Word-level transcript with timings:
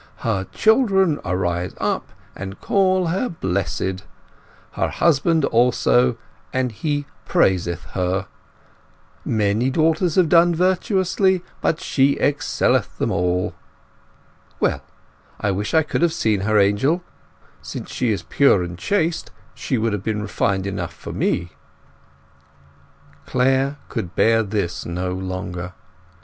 'Her 0.21 0.45
children 0.45 1.19
arise 1.23 1.75
up 1.79 2.11
and 2.35 2.59
call 2.59 3.05
her 3.09 3.29
blessed; 3.29 4.03
her 4.71 4.89
husband 4.89 5.45
also, 5.45 6.17
and 6.51 6.71
he 6.71 7.05
praiseth 7.25 7.83
her. 7.93 8.25
Many 9.23 9.69
daughters 9.69 10.15
have 10.15 10.27
done 10.27 10.55
virtuously, 10.55 11.43
but 11.61 11.79
she 11.79 12.17
excelleth 12.19 12.97
them 12.97 13.11
all.' 13.11 13.53
Well, 14.59 14.81
I 15.39 15.51
wish 15.51 15.75
I 15.75 15.83
could 15.83 16.01
have 16.01 16.13
seen 16.13 16.41
her, 16.41 16.57
Angel. 16.57 17.03
Since 17.61 17.91
she 17.93 18.11
is 18.11 18.23
pure 18.23 18.63
and 18.63 18.79
chaste, 18.79 19.29
she 19.53 19.77
would 19.77 19.93
have 19.93 20.01
been 20.03 20.23
refined 20.23 20.65
enough 20.65 20.93
for 20.95 21.13
me." 21.13 21.49
Clare 23.27 23.77
could 23.87 24.15
bear 24.15 24.41
this 24.41 24.83
no 24.83 25.11
longer. 25.13 25.73